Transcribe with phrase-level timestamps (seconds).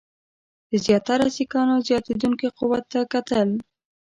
[0.69, 3.49] ده زیاتره د سیکهانو زیاتېدونکي قوت ته کتل.